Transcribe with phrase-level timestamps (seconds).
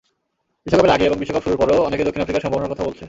[0.63, 2.99] বিশ্বকাপের আগে এবং বিশ্বকাপ শুরুর পরও অনেকে দক্ষিণ আফ্রিকার সম্ভাবনার কথাও বলেছে।